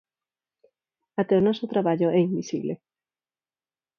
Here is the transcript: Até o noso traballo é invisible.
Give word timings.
Até 1.21 1.33
o 1.39 1.45
noso 1.47 1.71
traballo 1.73 2.07
é 2.17 2.19
invisible. 2.27 2.73